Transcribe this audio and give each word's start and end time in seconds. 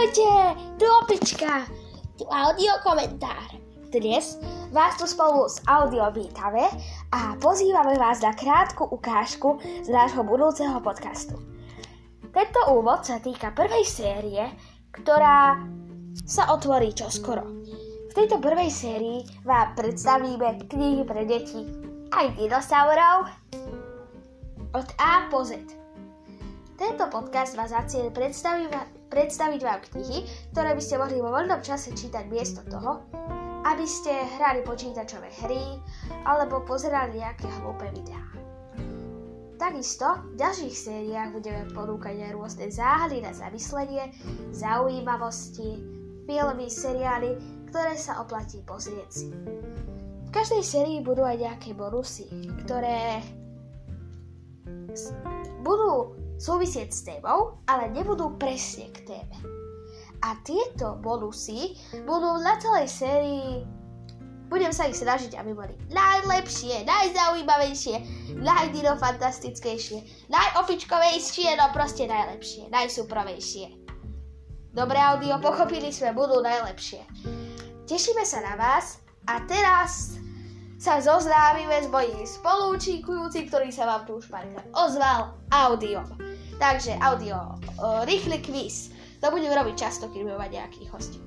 Ahojte, 0.00 0.56
tu 0.80 0.88
opička, 1.04 1.68
tu 2.16 2.24
audio 2.24 2.72
komentár. 2.80 3.52
Dnes 3.92 4.40
vás 4.72 4.96
tu 4.96 5.04
spolu 5.04 5.44
s 5.44 5.60
audio 5.68 6.08
vítame 6.08 6.72
a 7.12 7.36
pozývame 7.36 8.00
vás 8.00 8.24
na 8.24 8.32
krátku 8.32 8.88
ukážku 8.88 9.60
z 9.60 9.92
nášho 9.92 10.24
budúceho 10.24 10.80
podcastu. 10.80 11.36
Tento 12.32 12.60
úvod 12.72 13.04
sa 13.04 13.20
týka 13.20 13.52
prvej 13.52 13.84
série, 13.84 14.40
ktorá 14.88 15.68
sa 16.24 16.48
otvorí 16.48 16.96
čoskoro. 16.96 17.44
V 18.08 18.12
tejto 18.16 18.40
prvej 18.40 18.72
sérii 18.72 19.20
vám 19.44 19.76
predstavíme 19.76 20.64
knihy 20.64 21.04
pre 21.04 21.28
deti 21.28 21.60
aj 22.16 22.40
dinosaurov 22.40 23.28
od 24.72 24.88
A 24.96 25.28
po 25.28 25.44
Z. 25.44 25.60
Tento 26.80 27.04
podcast 27.12 27.52
vás 27.52 27.68
za 27.68 27.84
cieľ 27.84 28.08
predstaviť 28.16 28.99
predstaviť 29.10 29.60
vám 29.60 29.80
knihy, 29.90 30.24
ktoré 30.54 30.72
by 30.72 30.82
ste 30.82 30.96
mohli 30.96 31.18
vo 31.18 31.34
voľnom 31.34 31.60
čase 31.60 31.92
čítať 31.92 32.30
miesto 32.30 32.62
toho, 32.70 33.04
aby 33.66 33.84
ste 33.84 34.14
hrali 34.38 34.64
počítačové 34.64 35.28
hry 35.44 35.76
alebo 36.24 36.64
pozerali 36.64 37.20
nejaké 37.20 37.50
hlúpe 37.60 37.90
videá. 37.92 38.22
Takisto 39.60 40.24
v 40.32 40.40
ďalších 40.40 40.72
sériách 40.72 41.36
budeme 41.36 41.68
ponúkať 41.76 42.16
aj 42.16 42.32
rôzne 42.32 42.66
záhady 42.72 43.20
na 43.20 43.36
zamyslenie, 43.36 44.08
zaujímavosti, 44.56 45.76
filmy, 46.24 46.72
seriály, 46.72 47.36
ktoré 47.68 47.92
sa 47.92 48.24
oplatí 48.24 48.64
pozrieť 48.64 49.10
si. 49.12 49.28
V 50.26 50.30
každej 50.32 50.64
sérii 50.64 50.98
budú 51.04 51.28
aj 51.28 51.44
nejaké 51.44 51.76
bonusy, 51.76 52.30
ktoré 52.64 53.20
budú 55.60 56.16
súvisieť 56.40 56.88
s 56.88 57.04
témou, 57.04 57.60
ale 57.68 57.92
nebudú 57.92 58.40
presne 58.40 58.88
k 58.96 59.04
téme. 59.04 59.36
A 60.24 60.36
tieto 60.40 60.96
bonusy 61.00 61.76
budú 62.08 62.40
na 62.40 62.56
celej 62.56 62.88
sérii 62.88 63.64
budem 64.50 64.74
sa 64.74 64.90
ich 64.90 64.98
snažiť, 64.98 65.38
aby 65.38 65.54
boli 65.54 65.74
najlepšie, 65.94 66.82
najzaujímavejšie, 66.82 67.96
najdinofantastickejšie, 68.42 70.26
najopičkovejšie, 70.26 71.54
no 71.54 71.70
proste 71.70 72.10
najlepšie, 72.10 72.66
najsuprovejšie. 72.74 73.78
Dobré 74.74 74.98
audio, 74.98 75.38
pochopili 75.38 75.94
sme, 75.94 76.10
budú 76.10 76.42
najlepšie. 76.42 77.06
Tešíme 77.86 78.26
sa 78.26 78.42
na 78.42 78.54
vás 78.58 78.98
a 79.30 79.38
teraz 79.46 80.18
sa 80.80 80.96
zoznámime 80.96 81.76
s 81.76 81.92
mojím 81.92 82.24
spolúčikujúcim, 82.24 83.52
ktorý 83.52 83.68
sa 83.68 83.84
vám 83.84 84.08
tu 84.08 84.16
už 84.16 84.32
párkrát 84.32 84.64
ozval 84.72 85.36
audiom. 85.52 86.08
Takže 86.56 86.96
audio, 87.04 87.36
uh, 87.76 88.00
rýchly 88.08 88.40
quiz. 88.40 88.88
To 89.20 89.28
budem 89.28 89.52
robiť 89.52 89.76
často, 89.76 90.08
keď 90.08 90.24
budem 90.24 90.40
mať 90.40 90.50
nejakých 90.56 90.88
hostí. 90.88 91.20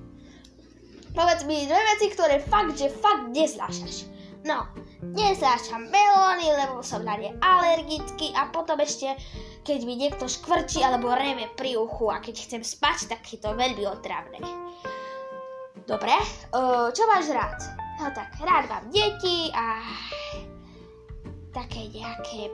Povedz 1.13 1.45
mi 1.45 1.69
dve 1.69 1.77
veci, 1.77 2.09
ktoré 2.09 2.41
fakt, 2.41 2.81
že 2.81 2.89
fakt 2.89 3.29
neznášaš. 3.29 4.09
No, 4.41 4.65
neznášam 5.13 5.85
melóny, 5.85 6.49
lebo 6.49 6.81
som 6.81 7.05
na 7.05 7.13
ne 7.21 7.37
alergický 7.37 8.33
a 8.33 8.49
potom 8.49 8.81
ešte, 8.81 9.13
keď 9.61 9.79
mi 9.85 9.93
niekto 10.01 10.25
škvrčí 10.25 10.81
alebo 10.81 11.13
reve 11.13 11.45
pri 11.53 11.77
uchu 11.77 12.09
a 12.09 12.17
keď 12.17 12.35
chcem 12.41 12.61
spať, 12.65 13.13
tak 13.13 13.21
je 13.29 13.37
to 13.37 13.53
veľmi 13.53 13.85
otravné. 13.85 14.41
Dobre, 15.85 16.17
uh, 16.57 16.89
čo 16.89 17.05
máš 17.05 17.29
rád? 17.29 17.82
No 18.03 18.11
tak, 18.11 18.35
rád 18.43 18.67
mám 18.67 18.91
deti 18.91 19.47
a 19.55 19.79
také 21.55 21.87
nejaké 21.87 22.51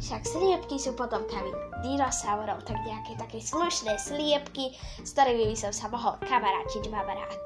však 0.00 0.24
sliepky 0.24 0.80
sú 0.80 0.96
potomkami 0.96 1.52
dinosaurov, 1.84 2.64
tak 2.64 2.80
nejaké 2.80 3.12
také 3.20 3.44
slušné 3.44 4.00
sliepky, 4.00 4.72
s 5.04 5.12
ktorými 5.12 5.52
by 5.52 5.56
som 5.60 5.68
sa 5.68 5.92
mohol 5.92 6.16
kamarátiť, 6.24 6.88
mám 6.88 7.04
rád. 7.04 7.42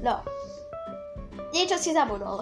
No, 0.00 0.24
niečo 1.52 1.76
si 1.76 1.92
zabudol. 1.92 2.40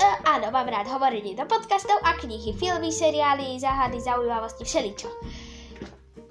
E, 0.00 0.08
áno, 0.24 0.48
mám 0.48 0.72
rád 0.72 0.88
hovorenie 0.88 1.36
do 1.36 1.44
podcastov 1.44 2.00
a 2.00 2.16
knihy, 2.16 2.56
filmy, 2.56 2.88
seriály, 2.88 3.60
záhady, 3.60 4.00
zaujímavosti, 4.00 4.64
všeličo. 4.64 5.08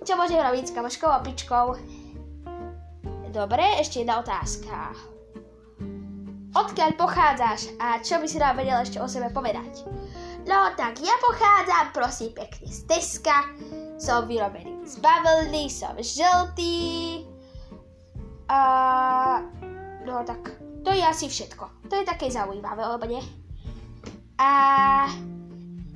Čo 0.01 0.17
môžem 0.17 0.41
robiť 0.41 0.65
s 0.65 0.73
kamoškou 0.73 1.13
a 1.13 1.21
pičkou? 1.21 1.77
Dobre, 3.29 3.63
ešte 3.77 4.01
jedna 4.01 4.17
otázka. 4.17 5.10
Odkiaľ 6.51 6.99
pochádzaš 6.99 7.71
a 7.79 8.03
čo 8.03 8.19
by 8.19 8.27
si 8.27 8.35
nám 8.35 8.59
vedel 8.59 8.75
ešte 8.83 8.99
o 8.99 9.07
sebe 9.07 9.31
povedať? 9.31 9.87
No 10.43 10.73
tak 10.75 10.99
ja 10.99 11.15
pochádzam 11.23 11.95
prosím 11.95 12.35
pekne 12.35 12.67
z 12.67 12.83
Teska, 12.91 13.47
som 13.95 14.27
vyrobený 14.27 14.83
z 14.83 14.99
bavlny, 14.99 15.71
som 15.71 15.95
žltý. 15.95 17.23
A... 18.51 18.59
No 20.03 20.25
tak 20.27 20.57
to 20.83 20.91
je 20.91 20.99
asi 20.99 21.29
všetko. 21.29 21.87
To 21.87 21.93
je 21.95 22.03
také 22.03 22.27
zaujímavé, 22.27 22.81
alebo 22.83 23.05
nie? 23.05 23.21
A 24.41 24.51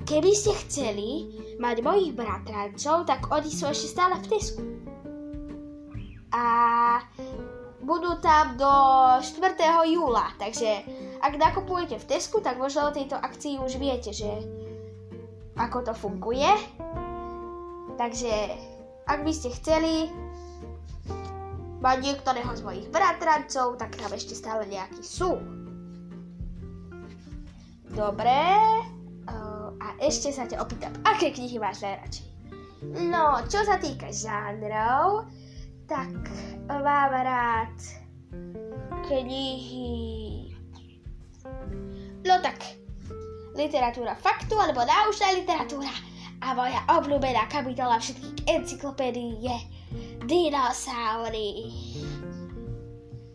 keby 0.06 0.30
ste 0.32 0.54
chceli 0.64 1.36
mať 1.58 1.82
mojich 1.82 2.14
bratrancov, 2.14 3.04
tak 3.04 3.26
oni 3.28 3.50
sú 3.50 3.66
ešte 3.66 3.90
stále 3.90 4.14
v 4.22 4.28
Tesku. 4.30 4.62
A 6.30 6.44
budú 7.86 8.18
tam 8.18 8.58
do 8.58 8.72
4. 9.22 9.54
júla, 9.86 10.34
takže 10.42 10.82
ak 11.22 11.38
nakupujete 11.38 12.02
v 12.02 12.08
Tesku, 12.10 12.42
tak 12.42 12.58
možno 12.58 12.90
o 12.90 12.94
tejto 12.94 13.14
akcii 13.14 13.62
už 13.62 13.78
viete, 13.78 14.10
že 14.10 14.26
ako 15.54 15.86
to 15.86 15.92
funguje. 15.94 16.50
Takže 17.94 18.34
ak 19.06 19.22
by 19.22 19.32
ste 19.32 19.54
chceli 19.54 20.10
mať 21.78 21.96
niektorého 22.02 22.50
z 22.58 22.60
mojich 22.66 22.86
bratrancov, 22.90 23.78
tak 23.78 23.94
tam 23.94 24.10
ešte 24.10 24.34
stále 24.34 24.66
nejakí 24.66 25.00
sú. 25.00 25.38
Dobre. 27.94 28.42
A 29.76 29.92
ešte 30.02 30.34
sa 30.34 30.48
ťa 30.48 30.58
opýtam, 30.60 30.90
aké 31.06 31.30
knihy 31.30 31.62
máš 31.62 31.84
najradšej? 31.86 32.26
No, 33.06 33.44
čo 33.46 33.62
sa 33.62 33.78
týka 33.78 34.10
žánrov, 34.10 35.28
tak 35.86 36.10
mám 36.66 37.14
rád 37.14 37.78
knihy 39.06 40.50
No 42.26 42.42
tak, 42.42 42.58
literatúra 43.54 44.18
faktu 44.18 44.58
alebo 44.58 44.82
náučná 44.82 45.30
literatúra 45.30 45.94
a 46.42 46.58
moja 46.58 46.82
obľúbená 46.90 47.46
kapitola 47.46 48.02
všetkých 48.02 48.50
encyklopédií 48.50 49.46
je 49.46 49.56
dinosaury. 50.26 51.70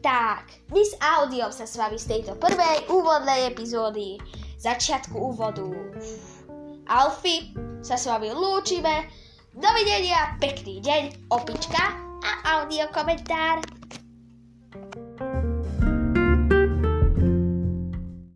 Tak, 0.03 0.51
dnes 0.67 0.91
audiom 0.99 1.55
sa 1.55 1.63
s 1.63 1.79
vami 1.79 1.95
z 1.95 2.19
tejto 2.19 2.35
prvej 2.35 2.83
úvodnej 2.91 3.47
epizódy 3.47 4.19
začiatku 4.59 5.15
úvodu. 5.15 5.71
Alfy 6.91 7.55
sa 7.79 7.95
s 7.95 8.11
vami 8.11 8.35
lúčime. 8.35 9.07
Dovidenia, 9.55 10.35
pekný 10.43 10.83
deň, 10.83 11.31
opička 11.31 12.10
audio 12.43 12.87
komentár. 12.91 13.80